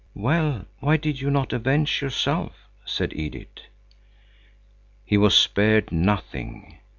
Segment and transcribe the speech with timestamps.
[0.15, 3.59] "Well, why did you not avenge yourself?" said Edith.
[5.05, 6.79] He was spared nothing.